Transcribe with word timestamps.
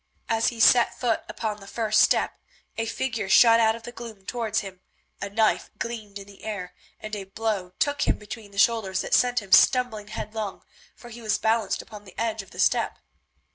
As 0.29 0.47
he 0.47 0.59
set 0.59 0.99
foot 0.99 1.21
upon 1.29 1.59
the 1.59 1.67
first 1.67 2.01
step, 2.01 2.39
a 2.75 2.87
figure 2.87 3.29
shot 3.29 3.59
out 3.59 3.75
of 3.75 3.83
the 3.83 3.91
gloom 3.91 4.25
towards 4.25 4.61
him, 4.61 4.79
a 5.21 5.29
knife 5.29 5.69
gleamed 5.77 6.17
in 6.17 6.25
the 6.25 6.43
air 6.43 6.73
and 6.99 7.15
a 7.15 7.25
blow 7.25 7.73
took 7.77 8.01
him 8.07 8.17
between 8.17 8.49
the 8.49 8.57
shoulders 8.57 9.01
that 9.01 9.13
sent 9.13 9.43
him 9.43 9.51
stumbling 9.51 10.07
headlong, 10.07 10.63
for 10.95 11.09
he 11.09 11.21
was 11.21 11.37
balanced 11.37 11.83
upon 11.83 12.05
the 12.05 12.17
edge 12.17 12.41
of 12.41 12.49
the 12.49 12.57
step. 12.57 12.97